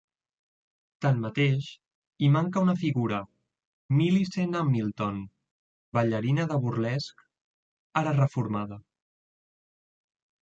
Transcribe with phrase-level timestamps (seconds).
[1.05, 1.65] Tanmateix,
[2.21, 3.19] hi manca una figura:
[3.99, 5.19] Millicent Hamilton,
[5.97, 7.21] ballarina de burlesc,
[8.03, 8.81] ara reformada.